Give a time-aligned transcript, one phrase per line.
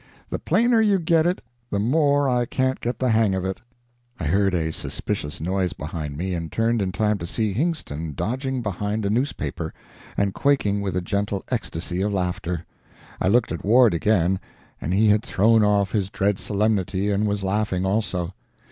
[0.31, 3.61] The plainer you get it the more I can't get the hang of it."
[4.19, 8.63] I heard a suspicious noise behind me, and turned in time to see Hingston dodging
[8.63, 9.75] behind a newspaper,
[10.17, 12.65] and quaking with a gentle ecstasy of laughter.
[13.21, 14.39] I looked at Ward again,
[14.81, 18.33] and he had thrown off his dread solemnity and was laughing also.